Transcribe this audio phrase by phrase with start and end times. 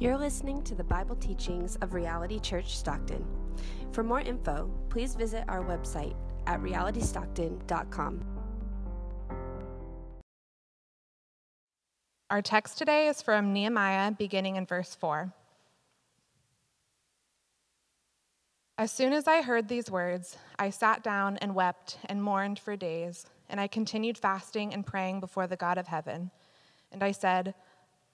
[0.00, 3.26] You're listening to the Bible teachings of Reality Church Stockton.
[3.90, 6.14] For more info, please visit our website
[6.46, 8.24] at realitystockton.com.
[12.30, 15.32] Our text today is from Nehemiah, beginning in verse 4.
[18.78, 22.76] As soon as I heard these words, I sat down and wept and mourned for
[22.76, 26.30] days, and I continued fasting and praying before the God of heaven.
[26.92, 27.54] And I said,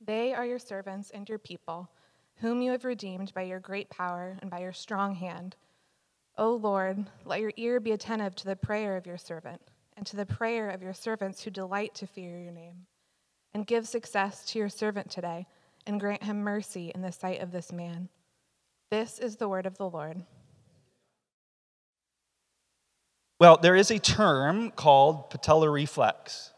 [0.00, 1.90] They are your servants and your people,
[2.36, 5.56] whom you have redeemed by your great power and by your strong hand.
[6.36, 9.60] O Lord, let your ear be attentive to the prayer of your servant
[9.96, 12.86] and to the prayer of your servants who delight to fear your name.
[13.52, 15.46] And give success to your servant today,
[15.86, 18.08] and grant him mercy in the sight of this man.
[18.90, 20.22] This is the word of the Lord.
[23.40, 26.52] Well, there is a term called patellar reflex.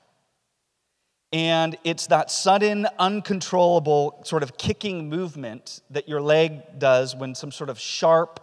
[1.33, 7.53] And it's that sudden, uncontrollable sort of kicking movement that your leg does when some
[7.53, 8.41] sort of sharp,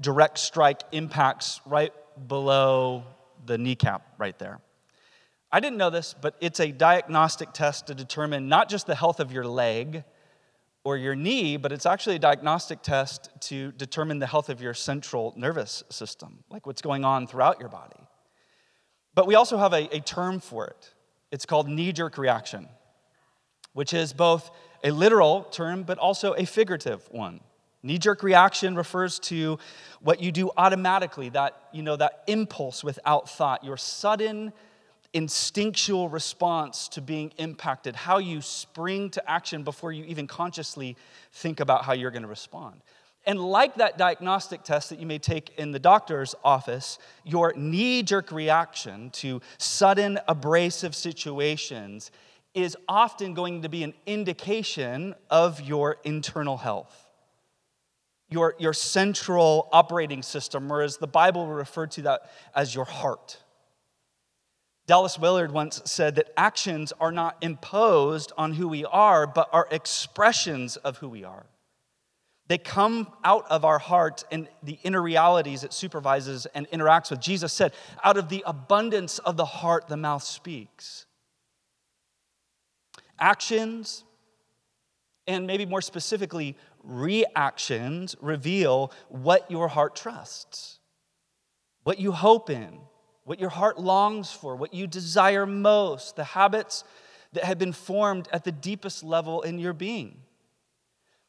[0.00, 1.92] direct strike impacts right
[2.28, 3.04] below
[3.46, 4.60] the kneecap right there.
[5.50, 9.20] I didn't know this, but it's a diagnostic test to determine not just the health
[9.20, 10.04] of your leg
[10.84, 14.74] or your knee, but it's actually a diagnostic test to determine the health of your
[14.74, 17.96] central nervous system, like what's going on throughout your body.
[19.14, 20.92] But we also have a, a term for it.
[21.36, 22.66] It's called knee jerk reaction,
[23.74, 24.50] which is both
[24.82, 27.40] a literal term but also a figurative one.
[27.82, 29.58] Knee jerk reaction refers to
[30.00, 34.50] what you do automatically, that, you know, that impulse without thought, your sudden
[35.12, 40.96] instinctual response to being impacted, how you spring to action before you even consciously
[41.32, 42.80] think about how you're going to respond.
[43.26, 48.04] And like that diagnostic test that you may take in the doctor's office, your knee
[48.04, 52.12] jerk reaction to sudden abrasive situations
[52.54, 57.10] is often going to be an indication of your internal health.
[58.30, 62.84] Your, your central operating system, or as the Bible will refer to that as your
[62.84, 63.38] heart.
[64.86, 69.66] Dallas Willard once said that actions are not imposed on who we are, but are
[69.70, 71.46] expressions of who we are.
[72.48, 77.20] They come out of our heart and the inner realities it supervises and interacts with.
[77.20, 77.72] Jesus said,
[78.04, 81.06] out of the abundance of the heart, the mouth speaks.
[83.18, 84.04] Actions,
[85.26, 90.78] and maybe more specifically, reactions, reveal what your heart trusts,
[91.82, 92.78] what you hope in,
[93.24, 96.84] what your heart longs for, what you desire most, the habits
[97.32, 100.18] that have been formed at the deepest level in your being.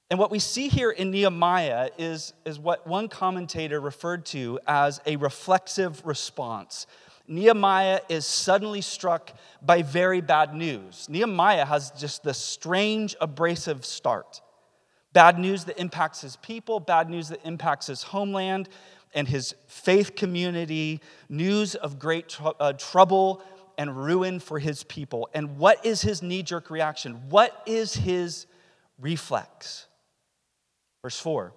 [0.09, 5.01] And what we see here in Nehemiah is, is what one commentator referred to as
[5.05, 6.87] a reflexive response.
[7.27, 11.07] Nehemiah is suddenly struck by very bad news.
[11.09, 14.41] Nehemiah has just this strange, abrasive start.
[15.11, 18.69] Bad news that impacts his people, bad news that impacts his homeland
[19.13, 23.41] and his faith community, news of great tr- uh, trouble
[23.77, 25.27] and ruin for his people.
[25.33, 27.29] And what is his knee jerk reaction?
[27.29, 28.45] What is his
[28.99, 29.86] reflex?
[31.07, 31.53] Verse 4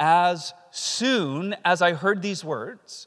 [0.00, 3.06] As soon as I heard these words,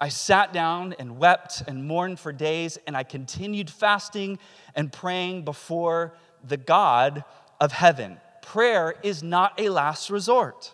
[0.00, 4.38] I sat down and wept and mourned for days, and I continued fasting
[4.76, 6.14] and praying before
[6.44, 7.24] the God
[7.60, 8.20] of heaven.
[8.42, 10.72] Prayer is not a last resort.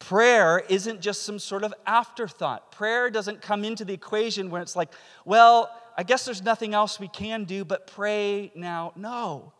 [0.00, 2.72] Prayer isn't just some sort of afterthought.
[2.72, 4.90] Prayer doesn't come into the equation where it's like,
[5.24, 8.92] well, I guess there's nothing else we can do but pray now.
[8.96, 9.52] No.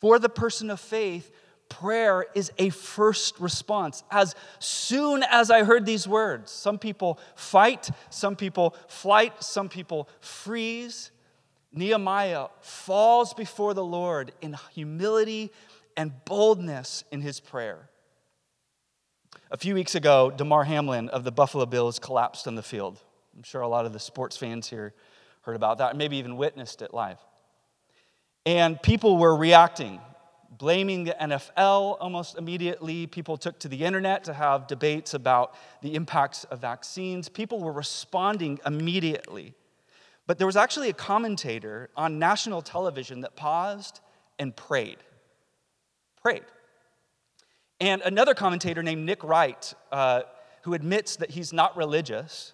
[0.00, 1.32] For the person of faith,
[1.68, 4.04] prayer is a first response.
[4.10, 10.08] As soon as I heard these words, some people fight, some people flight, some people
[10.20, 11.10] freeze.
[11.72, 15.52] Nehemiah falls before the Lord in humility
[15.96, 17.88] and boldness in his prayer.
[19.50, 23.00] A few weeks ago, Damar Hamlin of the Buffalo Bills collapsed on the field.
[23.36, 24.94] I'm sure a lot of the sports fans here
[25.42, 27.18] heard about that, maybe even witnessed it live.
[28.44, 30.00] And people were reacting,
[30.50, 33.06] blaming the NFL almost immediately.
[33.06, 37.28] People took to the internet to have debates about the impacts of vaccines.
[37.28, 39.54] People were responding immediately.
[40.26, 44.00] But there was actually a commentator on national television that paused
[44.38, 44.98] and prayed.
[46.22, 46.44] Prayed.
[47.80, 50.22] And another commentator named Nick Wright, uh,
[50.62, 52.52] who admits that he's not religious,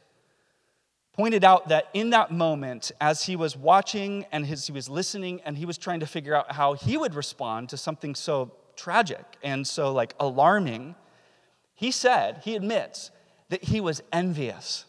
[1.14, 5.40] pointed out that in that moment, as he was watching and his, he was listening
[5.44, 9.24] and he was trying to figure out how he would respond to something so tragic
[9.42, 10.94] and so like alarming,
[11.74, 13.12] he said, he admits
[13.48, 14.86] that he was envious.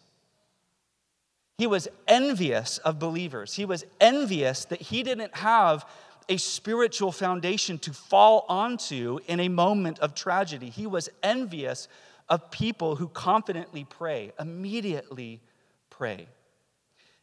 [1.58, 3.54] He was envious of believers.
[3.54, 5.86] He was envious that he didn't have
[6.28, 10.70] a spiritual foundation to fall onto in a moment of tragedy.
[10.70, 11.88] He was envious
[12.28, 15.40] of people who confidently pray, immediately
[15.98, 16.28] pray.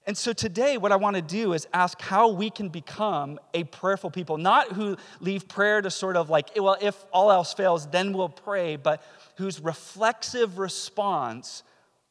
[0.05, 3.63] And so today, what I want to do is ask how we can become a
[3.65, 7.87] prayerful people, not who leave prayer to sort of like, well, if all else fails,
[7.87, 9.01] then we'll pray, but
[9.37, 11.63] whose reflexive response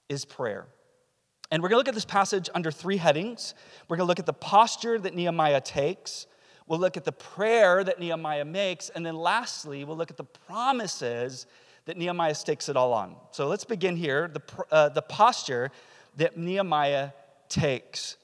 [0.08, 0.68] is prayer.
[1.52, 3.56] And we're going to look at this passage under three headings.
[3.90, 6.28] We're going to look at the posture that Nehemiah takes.
[6.66, 8.88] We'll look at the prayer that Nehemiah makes.
[8.88, 11.46] And then lastly, we'll look at the promises
[11.86, 13.18] that Nehemiah stakes it all on.
[13.32, 14.42] So let's begin here the,
[14.72, 15.72] uh, the posture
[16.18, 17.12] that Nehemiah
[17.50, 18.18] takes.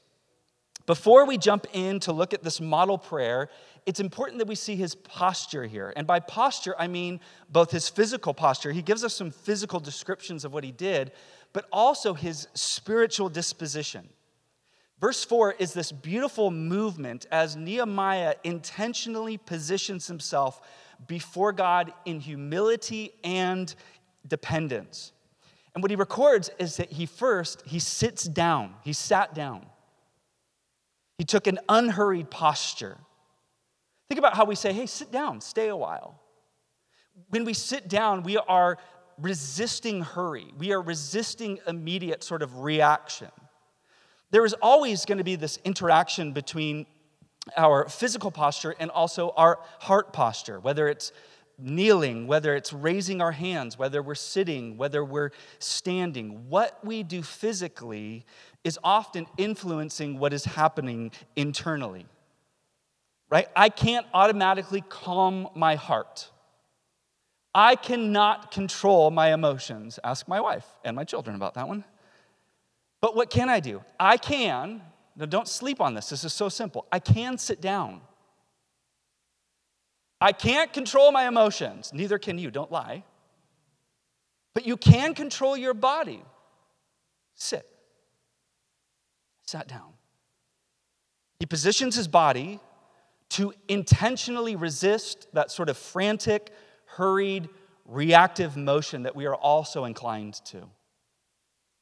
[0.86, 3.50] Before we jump in to look at this model prayer,
[3.86, 5.94] it's important that we see his posture here.
[5.96, 7.20] And by posture, I mean
[7.50, 11.12] both his physical posture, he gives us some physical descriptions of what he did,
[11.52, 14.10] but also his spiritual disposition.
[15.00, 20.62] Verse 4 is this beautiful movement as Nehemiah intentionally positions himself
[21.06, 23.74] before God in humility and
[24.28, 25.12] dependence.
[25.74, 28.76] And what he records is that he first he sits down.
[28.84, 29.66] He sat down.
[31.18, 32.98] He took an unhurried posture.
[34.10, 36.20] Think about how we say, "Hey, sit down, stay a while."
[37.30, 38.78] When we sit down, we are
[39.18, 40.54] resisting hurry.
[40.58, 43.32] We are resisting immediate sort of reaction.
[44.30, 46.86] There is always going to be this interaction between
[47.56, 51.12] our physical posture and also our heart posture, whether it's
[51.60, 57.24] kneeling, whether it's raising our hands, whether we're sitting, whether we're standing, what we do
[57.24, 58.26] physically
[58.64, 62.06] is often influencing what is happening internally.
[63.30, 63.48] Right?
[63.56, 66.30] I can't automatically calm my heart.
[67.54, 70.00] I cannot control my emotions.
[70.04, 71.84] Ask my wife and my children about that one.
[73.02, 73.84] But what can I do?
[74.00, 74.82] I can,
[75.16, 76.86] now don't sleep on this, this is so simple.
[76.92, 78.02] I can sit down.
[80.20, 83.04] I can't control my emotions, neither can you, don't lie.
[84.54, 86.24] But you can control your body.
[87.36, 87.66] Sit.
[89.46, 89.94] Sat down.
[91.40, 92.60] He positions his body
[93.30, 96.52] to intentionally resist that sort of frantic,
[96.86, 97.50] hurried,
[97.86, 100.68] reactive motion that we are also inclined to.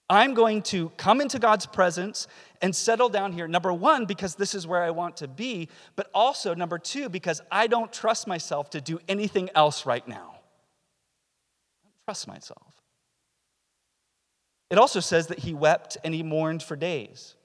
[0.09, 2.27] I'm going to come into God's presence
[2.61, 3.47] and settle down here.
[3.47, 7.41] Number one, because this is where I want to be, but also, number two, because
[7.51, 10.35] I don't trust myself to do anything else right now.
[10.35, 12.81] I don't trust myself.
[14.69, 17.35] It also says that he wept and he mourned for days.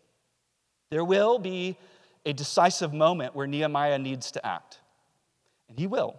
[0.90, 1.78] There will be
[2.26, 4.80] a decisive moment where Nehemiah needs to act,
[5.68, 6.16] and he will.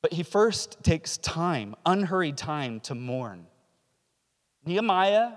[0.00, 3.47] But he first takes time, unhurried time, to mourn.
[4.68, 5.32] Nehemiah,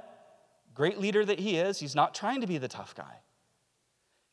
[0.75, 3.21] great leader that he is, he's not trying to be the tough guy.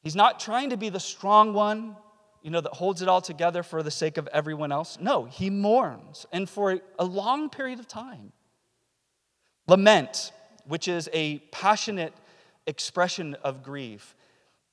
[0.03, 1.97] He's not trying to be the strong one,
[2.43, 4.99] you know, that holds it all together for the sake of everyone else.
[5.01, 8.33] No, he mourns, and for a long period of time.
[9.67, 10.33] Lament,
[10.67, 12.15] which is a passionate
[12.67, 14.15] expression of grief,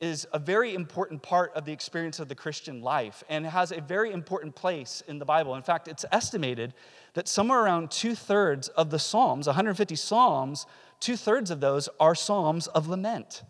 [0.02, 3.80] is a very important part of the experience of the Christian life and has a
[3.80, 5.56] very important place in the Bible.
[5.56, 6.74] In fact, it's estimated
[7.14, 10.66] that somewhere around two thirds of the Psalms, 150 Psalms,
[11.00, 13.44] two thirds of those are Psalms of lament.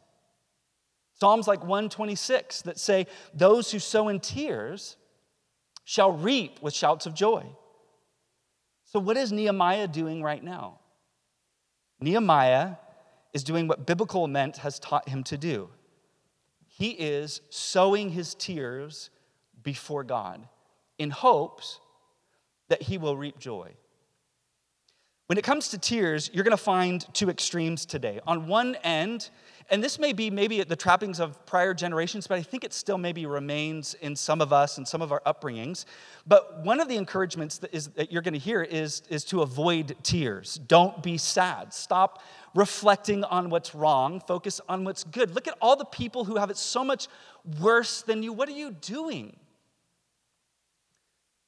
[1.19, 4.97] Psalms like 126 that say, Those who sow in tears
[5.83, 7.45] shall reap with shouts of joy.
[8.85, 10.79] So, what is Nehemiah doing right now?
[11.99, 12.75] Nehemiah
[13.33, 15.69] is doing what biblical lament has taught him to do.
[16.77, 19.10] He is sowing his tears
[19.63, 20.46] before God
[20.98, 21.79] in hopes
[22.67, 23.72] that he will reap joy.
[25.27, 28.20] When it comes to tears, you're going to find two extremes today.
[28.27, 29.29] On one end,
[29.69, 33.00] and this may be maybe the trappings of prior generations, but I think it still
[33.00, 35.86] maybe remains in some of us and some of our upbringings.
[36.27, 39.41] But one of the encouragements that, is, that you're going to hear is, is to
[39.41, 40.60] avoid tears.
[40.67, 41.74] Don't be sad.
[41.74, 42.22] Stop
[42.53, 44.22] reflecting on what's wrong.
[44.27, 45.34] Focus on what's good.
[45.34, 47.07] Look at all the people who have it so much
[47.60, 48.34] worse than you.
[48.34, 49.36] What are you doing?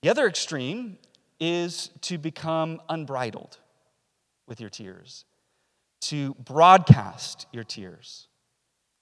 [0.02, 0.98] The other extreme
[1.40, 3.60] is to become unbridled
[4.48, 5.26] with your tears
[6.10, 8.28] to broadcast your tears.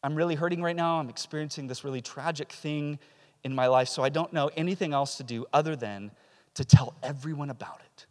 [0.04, 1.00] I'm really hurting right now.
[1.00, 3.00] I'm experiencing this really tragic thing
[3.44, 6.12] in my life, so I don't know anything else to do other than
[6.56, 8.06] to tell everyone about it.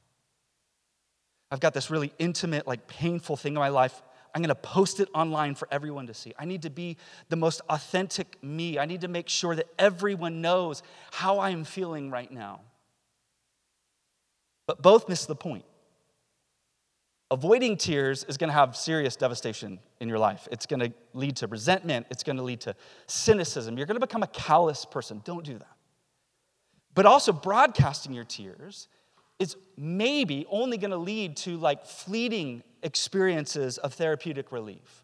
[1.51, 4.03] I've got this really intimate, like painful thing in my life.
[4.35, 6.33] I'm going to post it online for everyone to see.
[6.39, 6.97] I need to be
[7.29, 8.79] the most authentic me.
[8.79, 10.83] I need to make sure that everyone knows
[11.13, 12.61] how I am feeling right now.
[14.67, 15.65] But both miss the point.
[17.31, 20.47] Avoiding tears is going to have serious devastation in your life.
[20.53, 22.07] It's going to lead to resentment.
[22.11, 22.77] It's going to lead to
[23.07, 23.77] cynicism.
[23.77, 25.23] You're going to become a callous person.
[25.25, 25.77] Don't do that.
[26.95, 28.89] But also, broadcasting your tears
[29.39, 35.03] is maybe only going to lead to like fleeting experiences of therapeutic relief.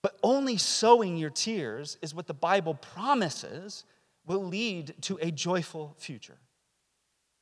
[0.00, 3.84] But only sowing your tears is what the Bible promises
[4.26, 6.38] will lead to a joyful future.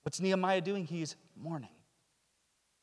[0.03, 0.87] What's Nehemiah doing?
[0.87, 1.71] He's mourning.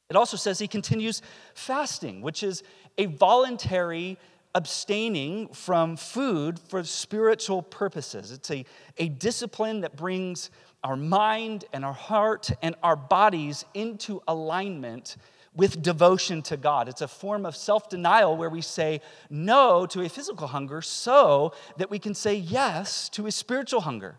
[0.10, 1.22] It also says he continues
[1.54, 2.64] fasting, which is
[2.98, 4.18] a voluntary
[4.56, 8.32] abstaining from food for spiritual purposes.
[8.32, 8.66] It's a,
[8.98, 10.50] a discipline that brings
[10.84, 15.18] our mind and our heart and our bodies into alignment
[15.54, 16.88] with devotion to God.
[16.88, 21.54] It's a form of self denial where we say no to a physical hunger so
[21.78, 24.16] that we can say yes to a spiritual hunger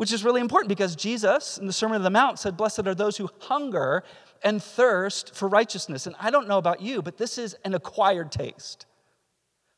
[0.00, 2.94] which is really important because Jesus in the Sermon on the Mount said, Blessed are
[2.94, 4.02] those who hunger
[4.42, 6.06] and thirst for righteousness.
[6.06, 8.86] And I don't know about you, but this is an acquired taste.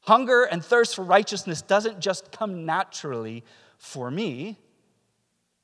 [0.02, 3.44] Hunger and thirst for righteousness doesn't just come naturally
[3.78, 4.58] for me,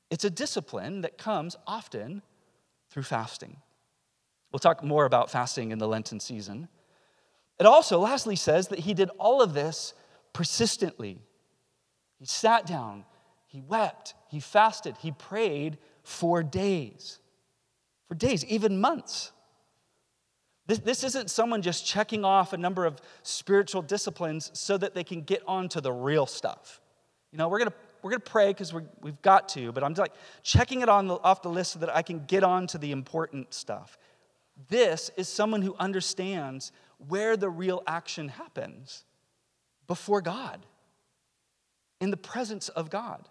[0.09, 2.21] it's a discipline that comes often
[2.89, 3.57] through fasting.
[4.51, 6.67] We'll talk more about fasting in the Lenten season.
[7.59, 9.93] It also, lastly, says that he did all of this
[10.33, 11.21] persistently.
[12.17, 13.05] He sat down,
[13.45, 17.19] he wept, he fasted, he prayed for days.
[18.09, 19.31] For days, even months.
[20.65, 25.03] This, this isn't someone just checking off a number of spiritual disciplines so that they
[25.03, 26.81] can get on to the real stuff.
[27.31, 29.93] You know, we're going to we're going to pray because we've got to, but I'm
[29.93, 32.77] like checking it on the, off the list so that I can get on to
[32.77, 33.97] the important stuff.
[34.69, 36.71] This is someone who understands
[37.07, 39.03] where the real action happens
[39.87, 40.65] before God,
[41.99, 43.27] in the presence of God.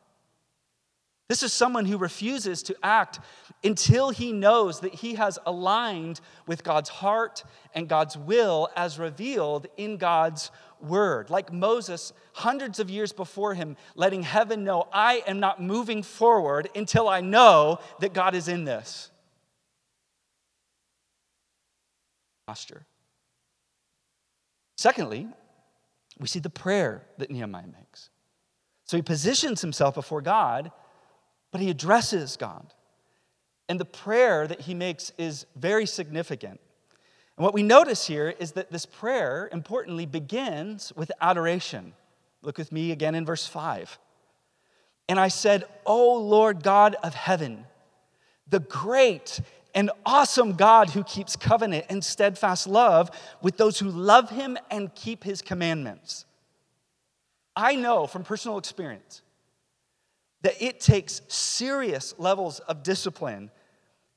[1.29, 3.21] This is someone who refuses to act
[3.63, 7.45] until he knows that he has aligned with God's heart
[7.75, 11.29] and God's will as revealed in God's word.
[11.29, 16.71] Like Moses, hundreds of years before him, letting heaven know, I am not moving forward
[16.75, 19.11] until I know that God is in this.
[22.47, 22.87] Posture.
[24.79, 25.27] Secondly,
[26.19, 28.09] we see the prayer that Nehemiah makes.
[28.85, 30.71] So he positions himself before God
[31.51, 32.75] but he addresses God.
[33.69, 36.61] And the prayer that he makes is very significant.
[37.37, 41.93] And what we notice here is that this prayer, importantly, begins with adoration.
[42.43, 43.99] Look with me again in verse 5.
[45.09, 47.65] And I said, O Lord God of heaven,
[48.49, 49.41] the great
[49.75, 53.11] and awesome God who keeps covenant and steadfast love
[53.43, 56.25] with those who love him and keep his commandments.
[57.55, 59.23] I know from personal experience
[60.43, 63.51] that it takes serious levels of discipline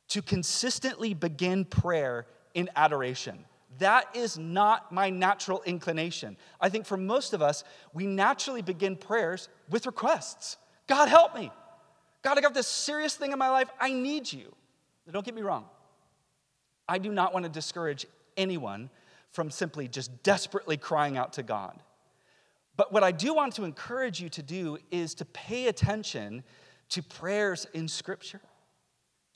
[0.10, 3.46] to consistently begin prayer in adoration.
[3.80, 6.38] That is not my natural inclination.
[6.60, 7.64] I think for most of us,
[7.94, 11.50] we naturally begin prayers with requests God, help me.
[12.22, 13.70] God, I got this serious thing in my life.
[13.80, 14.54] I need you.
[15.10, 15.66] Don't get me wrong.
[16.88, 18.90] I do not want to discourage anyone
[19.32, 21.80] from simply just desperately crying out to God.
[22.82, 26.44] But what I do want to encourage you to do is to pay attention
[26.90, 28.42] to prayers in Scripture.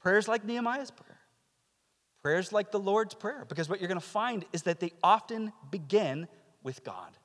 [0.01, 1.19] Prayers like Nehemiah's prayer,
[2.23, 5.53] prayers like the Lord's Prayer, because what you're going to find is that they often
[5.69, 6.27] begin
[6.63, 7.15] with God.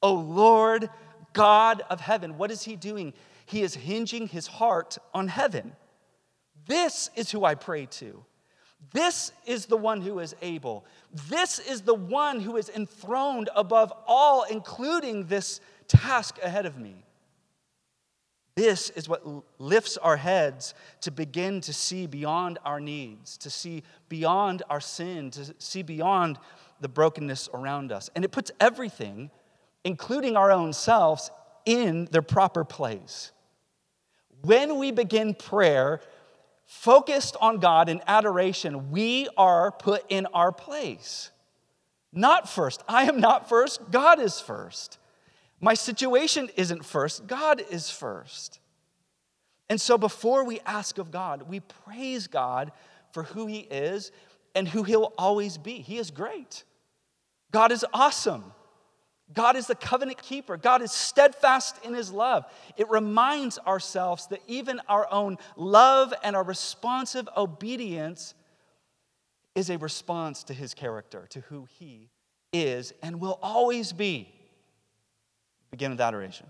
[0.00, 0.88] Oh Lord,
[1.32, 3.12] God of heaven, what is he doing?
[3.44, 5.72] He is hinging his heart on heaven.
[6.68, 8.24] This is who I pray to.
[8.90, 10.84] This is the one who is able.
[11.28, 17.04] This is the one who is enthroned above all, including this task ahead of me.
[18.54, 19.24] This is what
[19.58, 25.30] lifts our heads to begin to see beyond our needs, to see beyond our sin,
[25.30, 26.38] to see beyond
[26.80, 28.10] the brokenness around us.
[28.14, 29.30] And it puts everything,
[29.84, 31.30] including our own selves,
[31.64, 33.32] in their proper place.
[34.42, 36.00] When we begin prayer
[36.64, 41.30] focused on God in adoration, we are put in our place.
[42.12, 42.82] Not first.
[42.88, 43.90] I am not first.
[43.90, 44.98] God is first.
[45.60, 47.26] My situation isn't first.
[47.26, 48.58] God is first.
[49.68, 52.72] And so before we ask of God, we praise God
[53.12, 54.12] for who He is
[54.54, 55.74] and who He'll always be.
[55.74, 56.64] He is great.
[57.52, 58.52] God is awesome.
[59.34, 60.56] God is the covenant keeper.
[60.56, 62.44] God is steadfast in his love.
[62.76, 68.34] It reminds ourselves that even our own love and our responsive obedience
[69.54, 72.10] is a response to his character, to who he
[72.52, 74.32] is and will always be.
[75.70, 76.46] Begin with adoration.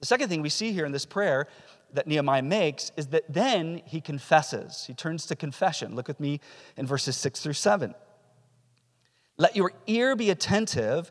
[0.00, 1.48] The second thing we see here in this prayer
[1.92, 4.84] that Nehemiah makes is that then he confesses.
[4.86, 5.94] He turns to confession.
[5.94, 6.40] Look with me
[6.76, 7.94] in verses six through seven.
[9.38, 11.10] Let your ear be attentive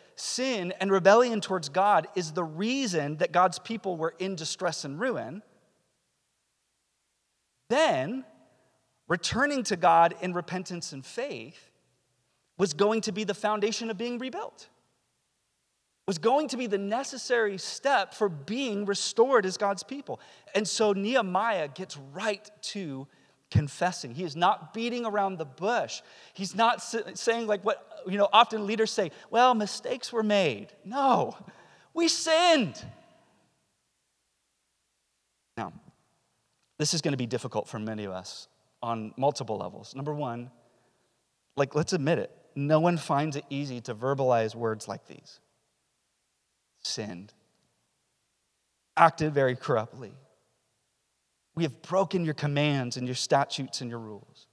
[0.15, 4.99] sin and rebellion towards God is the reason that God's people were in distress and
[4.99, 5.41] ruin,
[7.69, 8.25] then
[9.07, 11.69] returning to God in repentance and faith
[12.57, 14.69] was going to be the foundation of being rebuilt.
[16.07, 20.19] Was going to be the necessary step for being restored as God's people.
[20.53, 23.07] And so Nehemiah gets right to
[23.51, 24.15] confessing.
[24.15, 26.01] He is not beating around the bush.
[26.33, 30.67] He's not saying, like what you know, often leaders say, well, mistakes were made.
[30.83, 31.37] No,
[31.93, 32.83] we sinned.
[35.57, 35.73] Now,
[36.79, 38.47] this is going to be difficult for many of us
[38.81, 39.93] on multiple levels.
[39.93, 40.49] Number one,
[41.55, 45.39] like, let's admit it, no one finds it easy to verbalize words like these
[46.83, 47.31] sinned,
[48.97, 50.13] acted very corruptly
[51.55, 54.47] we have broken your commands and your statutes and your rules.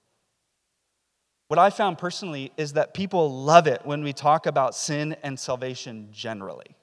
[1.49, 5.39] What I found personally is that people love it when we talk about sin and
[5.39, 6.77] salvation generally.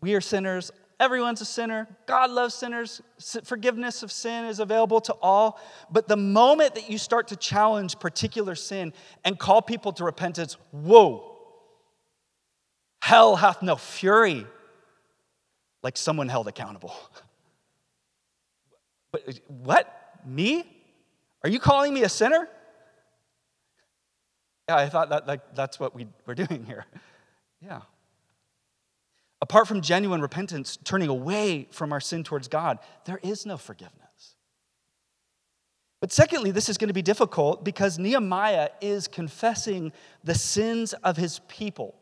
[0.00, 1.88] We are sinners, everyone's a sinner.
[2.06, 3.00] God loves sinners.
[3.44, 5.60] Forgiveness of sin is available to all.
[5.90, 8.92] But the moment that you start to challenge particular sin
[9.24, 11.36] and call people to repentance, whoa,
[13.00, 14.46] hell hath no fury,
[15.82, 16.94] like someone held accountable.
[19.12, 20.20] But uh, what?
[20.24, 20.64] Me?
[21.44, 22.48] Are you calling me a sinner?
[24.68, 26.86] Yeah, I thought that, that that's what we were doing here.
[27.60, 27.82] Yeah.
[29.40, 34.36] Apart from genuine repentance, turning away from our sin towards God, there is no forgiveness.
[36.00, 39.92] But secondly, this is going to be difficult because Nehemiah is confessing
[40.24, 41.94] the sins of his people.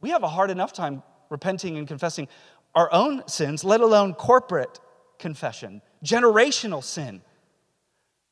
[0.00, 2.28] We have a hard enough time repenting and confessing
[2.74, 4.80] our own sins, let alone corporate
[5.18, 7.22] confession, generational sin.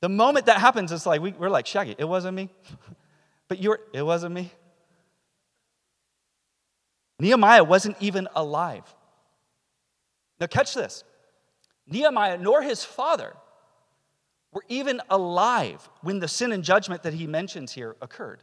[0.01, 2.51] The moment that happens, it's like we, are like, Shaggy, it wasn't me.
[3.49, 4.51] but you're, it wasn't me.
[7.18, 8.83] Nehemiah wasn't even alive.
[10.40, 11.05] Now, catch this
[11.87, 13.37] Nehemiah nor his father
[14.53, 18.42] were even alive when the sin and judgment that he mentions here occurred.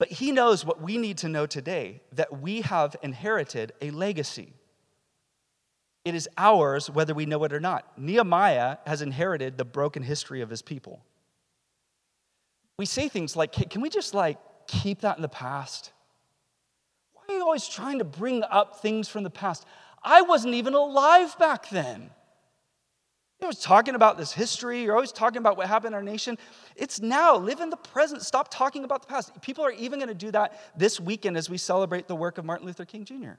[0.00, 4.54] But he knows what we need to know today that we have inherited a legacy.
[6.06, 7.98] It is ours whether we know it or not.
[7.98, 11.04] Nehemiah has inherited the broken history of his people.
[12.78, 15.92] We say things like, can we just like keep that in the past?
[17.12, 19.66] Why are you always trying to bring up things from the past?
[20.02, 22.08] I wasn't even alive back then.
[23.40, 24.82] You're always talking about this history.
[24.82, 26.36] You're always talking about what happened in our nation.
[26.76, 27.36] It's now.
[27.36, 28.20] Live in the present.
[28.20, 29.40] Stop talking about the past.
[29.40, 32.44] People are even going to do that this weekend as we celebrate the work of
[32.44, 33.38] Martin Luther King Jr.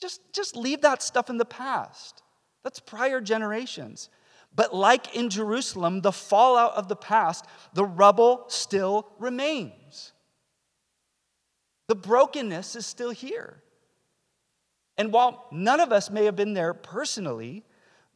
[0.00, 2.24] Just, just leave that stuff in the past.
[2.64, 4.08] That's prior generations.
[4.52, 10.12] But like in Jerusalem, the fallout of the past, the rubble still remains.
[11.86, 13.62] The brokenness is still here.
[14.96, 17.64] And while none of us may have been there personally,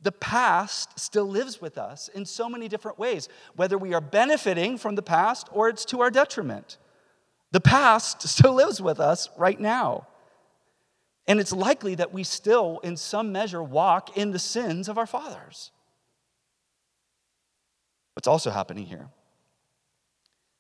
[0.03, 4.79] the past still lives with us in so many different ways, whether we are benefiting
[4.79, 6.77] from the past or it's to our detriment.
[7.51, 10.07] The past still lives with us right now.
[11.27, 15.07] And it's likely that we still, in some measure, walk in the sins of our
[15.07, 15.73] fathers.
[18.15, 19.09] What's also happening here?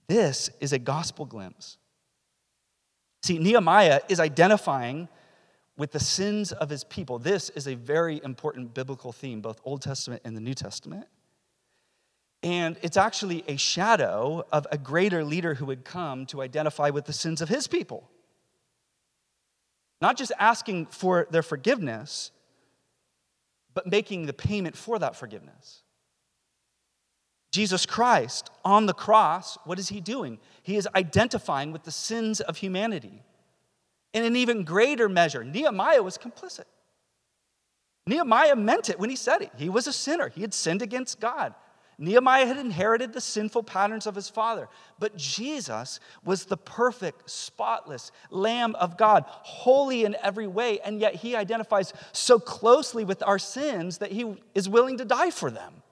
[0.08, 1.78] This is a gospel glimpse.
[3.22, 5.08] See, Nehemiah is identifying
[5.78, 7.18] with the sins of his people.
[7.18, 11.06] This is a very important biblical theme, both Old Testament and the New Testament.
[12.42, 17.06] And it's actually a shadow of a greater leader who would come to identify with
[17.06, 18.10] the sins of his people.
[20.02, 22.32] Not just asking for their forgiveness,
[23.72, 25.82] but making the payment for that forgiveness.
[27.52, 30.38] Jesus Christ on the cross, what is he doing?
[30.62, 33.22] He is identifying with the sins of humanity.
[34.14, 36.64] In an even greater measure, Nehemiah was complicit.
[38.06, 39.52] Nehemiah meant it when he said it.
[39.56, 41.54] He was a sinner, he had sinned against God.
[42.00, 44.68] Nehemiah had inherited the sinful patterns of his father,
[45.00, 51.16] but Jesus was the perfect, spotless Lamb of God, holy in every way, and yet
[51.16, 55.82] he identifies so closely with our sins that he is willing to die for them.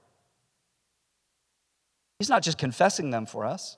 [2.20, 3.76] He's not just confessing them for us,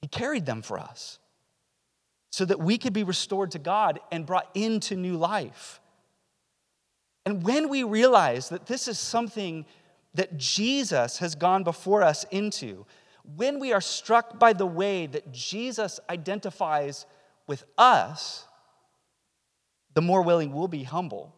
[0.00, 1.18] he carried them for us
[2.34, 5.80] so that we could be restored to God and brought into new life.
[7.24, 9.64] And when we realize that this is something
[10.14, 12.86] that Jesus has gone before us into,
[13.36, 17.06] when we are struck by the way that Jesus identifies
[17.46, 18.48] with us,
[19.94, 21.32] the more willing we'll be humble,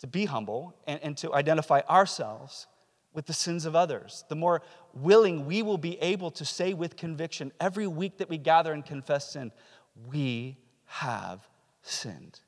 [0.00, 2.66] to be humble, and, and to identify ourselves
[3.12, 4.24] with the sins of others.
[4.28, 8.38] The more willing we will be able to say with conviction every week that we
[8.38, 9.52] gather and confess sin,
[10.06, 11.48] we have
[11.82, 12.40] sinned.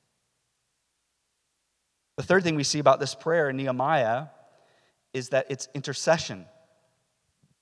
[2.16, 4.26] The third thing we see about this prayer in Nehemiah
[5.12, 6.46] is that it's intercession.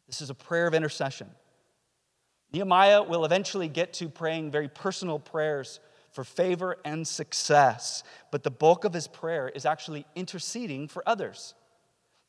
[0.06, 1.30] This is a prayer of intercession.
[2.52, 8.50] Nehemiah will eventually get to praying very personal prayers for favor and success, but the
[8.50, 11.54] bulk of his prayer is actually interceding for others.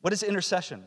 [0.02, 0.84] What is intercession?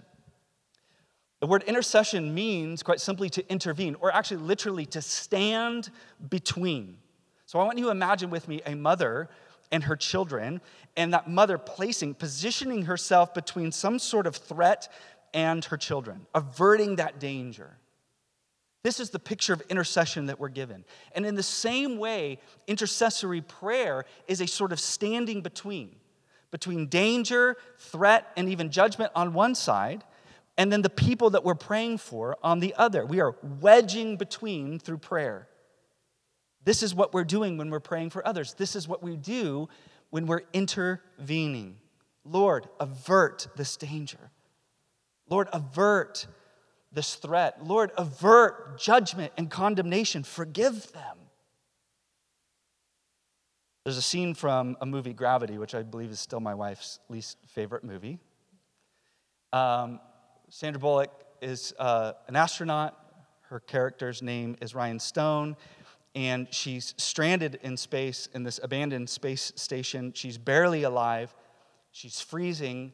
[1.45, 5.91] The word intercession means quite simply to intervene, or actually literally to stand
[6.31, 6.97] between.
[7.45, 9.29] So I want you to imagine with me a mother
[9.71, 10.63] and her children,
[10.97, 14.91] and that mother placing, positioning herself between some sort of threat
[15.35, 17.77] and her children, averting that danger.
[18.83, 20.83] This is the picture of intercession that we're given.
[21.15, 25.97] And in the same way, intercessory prayer is a sort of standing between,
[26.51, 30.05] between danger, threat, and even judgment on one side,
[30.57, 33.05] and then the people that we're praying for on the other.
[33.05, 35.49] We are wedging between through prayer.
[36.65, 38.55] This is what we're doing when we're praying for others.
[38.55, 39.69] This is what we do
[40.11, 41.77] when we're intervening.
[42.25, 44.31] Lord, avert this danger.
[45.29, 46.27] Lord, avert
[46.93, 47.67] this threat.
[47.67, 50.23] Lord, avert judgment and condemnation.
[50.23, 51.19] Forgive them.
[53.85, 57.37] There's a scene from a movie, Gravity, which I believe is still my wife's least
[57.49, 58.19] favorite movie.
[59.53, 60.01] Um,
[60.57, 61.11] Sandra Bullock
[61.43, 62.97] is uh, an astronaut.
[63.49, 65.57] Her character's name is Ryan Stone
[66.15, 70.13] and she's stranded in space in this abandoned space station.
[70.15, 71.35] She's barely alive,
[71.91, 72.93] she's freezing,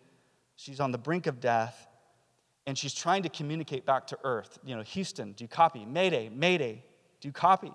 [0.57, 1.87] she's on the brink of death,
[2.66, 4.59] and she's trying to communicate back to Earth.
[4.64, 5.85] You know, Houston, do you copy?
[5.85, 6.83] Mayday, Mayday,
[7.20, 7.75] do you copy?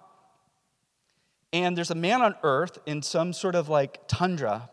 [1.54, 4.68] And there's a man on Earth in some sort of like tundra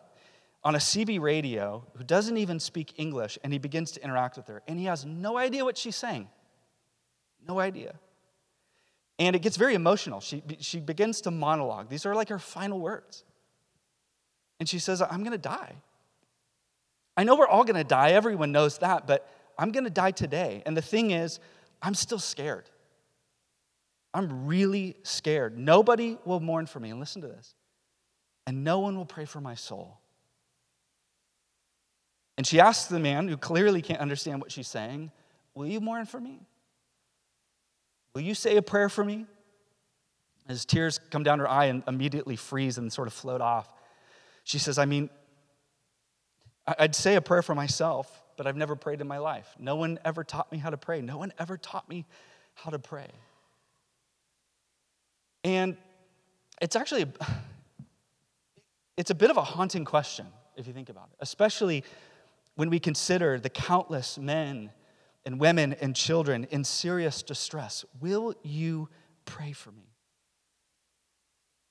[0.64, 4.46] on a CB radio who doesn't even speak English, and he begins to interact with
[4.46, 6.28] her, and he has no idea what she's saying.
[7.46, 7.94] No idea.
[9.18, 10.20] And it gets very emotional.
[10.20, 11.88] She, she begins to monologue.
[11.88, 13.24] These are like her final words.
[14.60, 15.74] And she says, I'm going to die.
[17.16, 18.12] I know we're all going to die.
[18.12, 20.62] Everyone knows that, but I'm going to die today.
[20.64, 21.40] And the thing is,
[21.82, 22.70] I'm still scared.
[24.14, 25.58] I'm really scared.
[25.58, 26.90] Nobody will mourn for me.
[26.90, 27.54] And listen to this.
[28.46, 29.98] And no one will pray for my soul.
[32.42, 35.12] And she asks the man, who clearly can't understand what she's saying,
[35.54, 36.40] Will you mourn for me?
[38.16, 39.26] Will you say a prayer for me?
[40.48, 43.72] As tears come down her eye and immediately freeze and sort of float off,
[44.42, 45.08] she says, I mean,
[46.66, 49.54] I'd say a prayer for myself, but I've never prayed in my life.
[49.56, 51.00] No one ever taught me how to pray.
[51.00, 52.06] No one ever taught me
[52.54, 53.06] how to pray.
[55.44, 55.76] And
[56.60, 57.06] it's actually
[58.96, 60.26] it's a bit of a haunting question
[60.56, 61.84] if you think about it, especially
[62.54, 64.70] when we consider the countless men
[65.24, 67.84] and women and children in serious distress.
[68.00, 68.88] Will you
[69.24, 69.92] pray for me?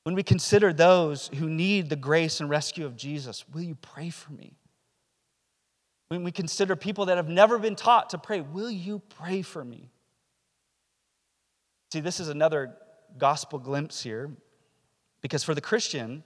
[0.04, 4.10] When we consider those who need the grace and rescue of Jesus, will you pray
[4.10, 4.54] for me?
[6.08, 9.64] When we consider people that have never been taught to pray, will you pray for
[9.64, 9.92] me?
[11.94, 12.76] See, this is another
[13.18, 14.32] gospel glimpse here,
[15.22, 16.24] because for the Christian,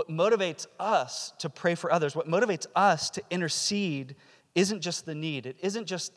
[0.00, 4.16] what motivates us to pray for others, what motivates us to intercede,
[4.54, 6.14] isn't just the need, it isn't just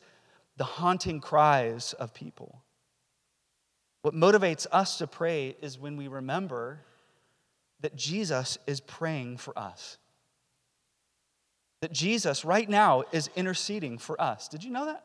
[0.56, 2.64] the haunting cries of people.
[4.02, 6.80] What motivates us to pray is when we remember
[7.82, 9.98] that Jesus is praying for us.
[11.82, 14.48] That Jesus, right now, is interceding for us.
[14.48, 15.04] Did you know that?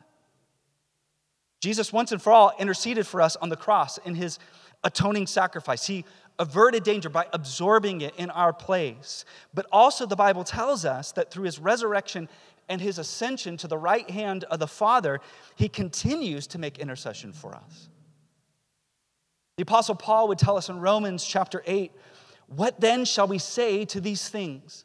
[1.60, 4.38] Jesus, once and for all, interceded for us on the cross in his
[4.84, 5.84] atoning sacrifice.
[5.84, 6.04] He
[6.38, 9.24] averted danger by absorbing it in our place.
[9.54, 12.28] But also, the Bible tells us that through his resurrection
[12.68, 15.20] and his ascension to the right hand of the Father,
[15.56, 17.88] he continues to make intercession for us.
[19.56, 21.90] The Apostle Paul would tell us in Romans chapter 8
[22.46, 24.84] What then shall we say to these things?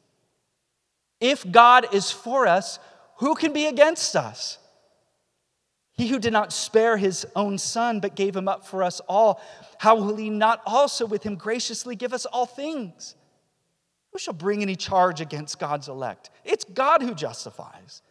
[1.22, 2.80] If God is for us,
[3.18, 4.58] who can be against us?
[5.95, 9.39] He who did not spare his own son, but gave him up for us all,
[9.77, 13.15] how will he not also with him graciously give us all things?
[14.12, 16.29] Who shall bring any charge against God's elect?
[16.43, 18.01] It's God who justifies.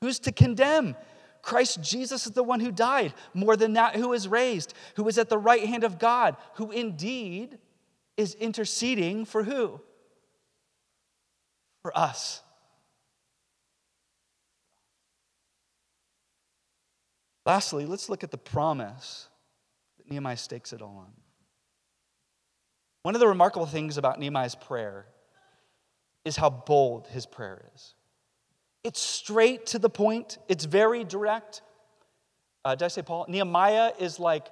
[0.00, 0.96] Who's to condemn?
[1.42, 5.18] Christ Jesus is the one who died, more than that, who is raised, who is
[5.18, 7.58] at the right hand of God, who indeed
[8.16, 9.80] is interceding for who?
[11.82, 12.42] For us.
[17.44, 19.28] Lastly, let's look at the promise
[19.98, 21.12] that Nehemiah stakes it all on.
[23.02, 25.06] One of the remarkable things about Nehemiah's prayer
[26.24, 27.94] is how bold his prayer is.
[28.84, 31.62] It's straight to the point, it's very direct.
[32.64, 33.26] Uh, did I say Paul?
[33.28, 34.48] Nehemiah is like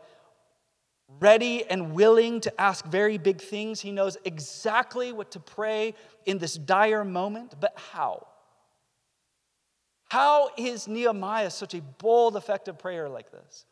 [1.20, 3.81] ready and willing to ask very big things.
[3.81, 5.94] He knows exactly what to pray
[6.26, 8.26] in this dire moment, but how?
[10.11, 13.64] How is Nehemiah such a bold, effective prayer like this?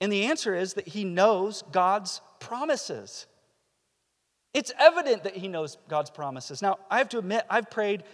[0.00, 3.26] And the answer is that he knows God's promises.
[4.52, 6.60] It's evident that he knows God's promises.
[6.60, 8.04] Now, I have to admit, I've prayed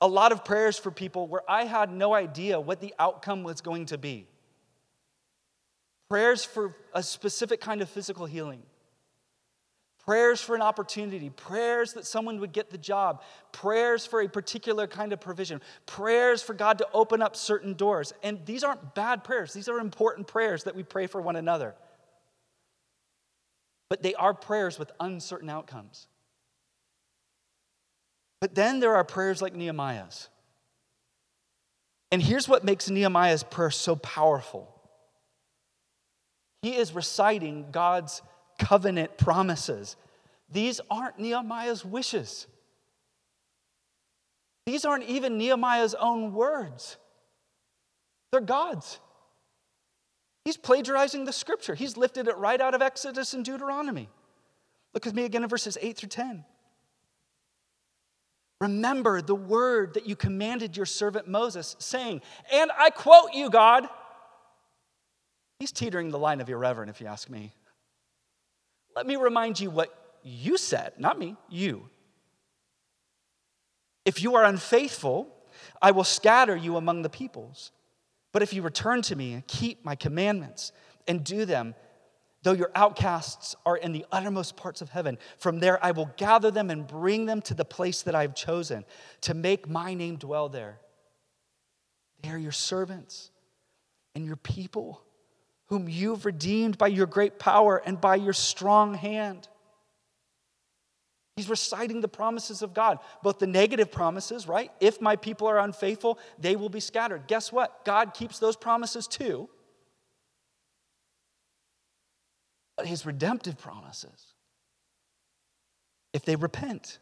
[0.00, 3.60] a lot of prayers for people where I had no idea what the outcome was
[3.60, 4.26] going to be.
[6.10, 8.62] Prayers for a specific kind of physical healing
[10.06, 14.86] prayers for an opportunity, prayers that someone would get the job, prayers for a particular
[14.86, 18.12] kind of provision, prayers for God to open up certain doors.
[18.22, 21.74] And these aren't bad prayers, these are important prayers that we pray for one another.
[23.88, 26.06] But they are prayers with uncertain outcomes.
[28.40, 30.28] But then there are prayers like Nehemiah's.
[32.10, 34.70] And here's what makes Nehemiah's prayer so powerful
[36.62, 38.22] he is reciting God's
[38.58, 39.96] covenant promises.
[40.50, 42.46] These aren't Nehemiah's wishes.
[44.66, 46.96] These aren't even Nehemiah's own words.
[48.32, 48.98] They're God's.
[50.44, 51.74] He's plagiarizing the scripture.
[51.74, 54.08] He's lifted it right out of Exodus and Deuteronomy.
[54.92, 56.44] Look with me again in verses 8 through 10.
[58.60, 63.88] Remember the word that you commanded your servant Moses, saying, and I quote you, God.
[65.58, 67.52] He's teetering the line of irreverent, if you ask me.
[68.94, 71.88] Let me remind you what you said, not me, you.
[74.04, 75.28] If you are unfaithful,
[75.80, 77.72] I will scatter you among the peoples.
[78.32, 80.72] But if you return to me and keep my commandments
[81.06, 81.74] and do them,
[82.42, 86.50] though your outcasts are in the uttermost parts of heaven, from there I will gather
[86.50, 88.84] them and bring them to the place that I have chosen
[89.22, 90.80] to make my name dwell there.
[92.22, 93.30] They are your servants
[94.14, 95.03] and your people
[95.74, 99.48] whom you've redeemed by your great power and by your strong hand.
[101.34, 104.70] He's reciting the promises of God, both the negative promises, right?
[104.78, 107.26] If my people are unfaithful, they will be scattered.
[107.26, 107.84] Guess what?
[107.84, 109.48] God keeps those promises too.
[112.76, 114.34] But his redemptive promises,
[116.12, 117.00] if they repent,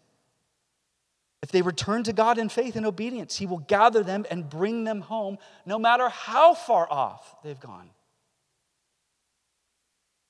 [1.43, 4.85] if they return to God in faith and obedience, he will gather them and bring
[4.85, 7.91] them home no matter how far off they've gone.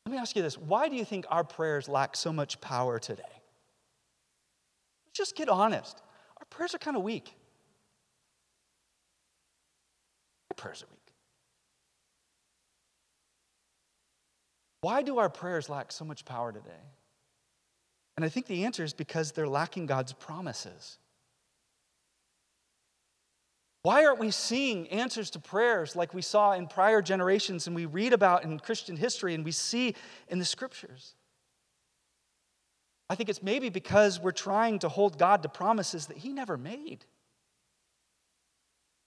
[0.07, 2.99] Let me ask you this why do you think our prayers lack so much power
[2.99, 3.23] today?
[5.13, 6.01] Just get honest.
[6.39, 7.35] Our prayers are kind of weak.
[10.51, 10.99] Our prayers are weak.
[14.81, 16.71] Why do our prayers lack so much power today?
[18.17, 20.99] And I think the answer is because they're lacking God's promises.
[23.83, 27.87] Why aren't we seeing answers to prayers like we saw in prior generations and we
[27.87, 29.97] read about in Christian history and we see
[30.29, 31.15] in the scriptures?
[33.11, 36.57] I think it's maybe because we're trying to hold God to promises that He never
[36.57, 37.05] made.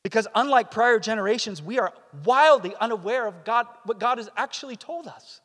[0.04, 1.94] Because unlike prior generations, we are
[2.26, 5.42] wildly unaware of God, what God has actually told us.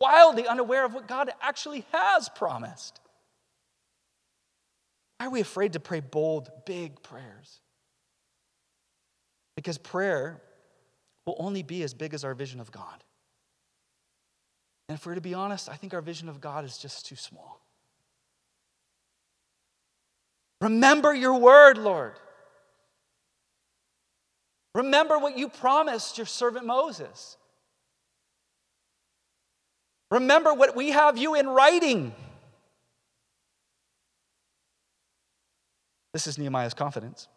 [0.00, 2.98] Wildly unaware of what God actually has promised.
[5.18, 7.59] Why are we afraid to pray bold, big prayers?
[9.60, 10.40] Because prayer
[11.26, 13.04] will only be as big as our vision of God.
[14.88, 17.14] And if we're to be honest, I think our vision of God is just too
[17.14, 17.60] small.
[20.62, 22.14] Remember your word, Lord.
[24.74, 27.36] Remember what you promised your servant Moses.
[30.10, 32.14] Remember what we have you in writing.
[36.14, 37.28] This is Nehemiah's confidence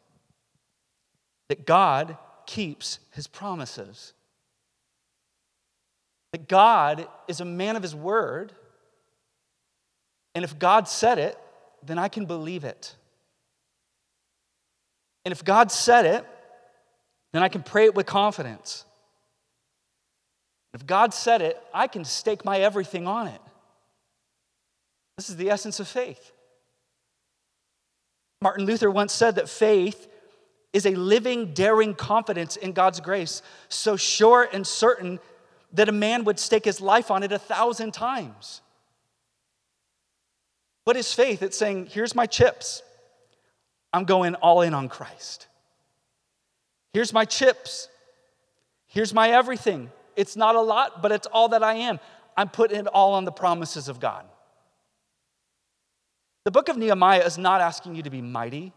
[1.49, 4.13] that God keeps his promises.
[6.31, 8.53] That God is a man of his word.
[10.35, 11.37] And if God said it,
[11.85, 12.95] then I can believe it.
[15.25, 16.25] And if God said it,
[17.31, 18.85] then I can pray it with confidence.
[20.73, 23.41] If God said it, I can stake my everything on it.
[25.17, 26.31] This is the essence of faith.
[28.41, 30.07] Martin Luther once said that faith
[30.73, 35.19] is a living, daring confidence in God's grace, so sure and certain
[35.71, 38.61] that a man would stake his life on it a thousand times.
[40.83, 41.41] What is faith?
[41.41, 42.81] It's saying, here's my chips.
[43.93, 45.47] I'm going all in on Christ.
[46.93, 47.87] Here's my chips.
[48.87, 49.91] Here's my everything.
[50.15, 51.99] It's not a lot, but it's all that I am.
[52.35, 54.25] I'm putting it all on the promises of God.
[56.45, 58.73] The book of Nehemiah is not asking you to be mighty.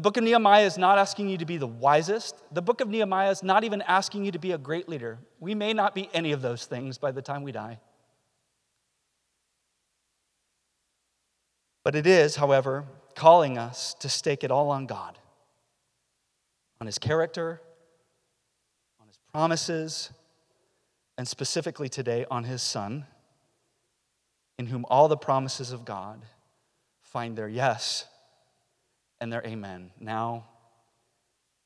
[0.00, 2.34] The book of Nehemiah is not asking you to be the wisest.
[2.54, 5.18] The book of Nehemiah is not even asking you to be a great leader.
[5.40, 7.78] We may not be any of those things by the time we die.
[11.84, 15.18] But it is, however, calling us to stake it all on God,
[16.80, 17.60] on His character,
[19.02, 20.12] on His promises,
[21.18, 23.04] and specifically today on His Son,
[24.58, 26.22] in whom all the promises of God
[27.02, 28.06] find their yes
[29.20, 30.46] and their amen now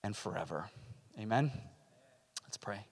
[0.02, 0.68] and forever.
[1.18, 1.50] Amen.
[2.44, 2.86] Let's pray.